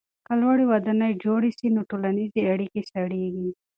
[0.25, 3.49] که لوړې ودانۍ جوړې سي نو ټولنیزې اړیکې سړېږي.